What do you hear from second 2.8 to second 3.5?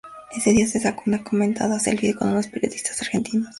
argentinos.